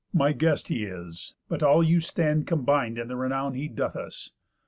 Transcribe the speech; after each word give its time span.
My 0.15 0.31
guest 0.33 0.69
he 0.69 0.83
is, 0.85 1.35
but 1.47 1.61
all 1.61 1.83
you 1.83 2.01
stand 2.01 2.47
combin'd 2.47 2.97
In 2.97 3.07
the 3.07 3.15
renown 3.15 3.53
he 3.53 3.67
doth 3.67 3.95
us. 3.95 4.31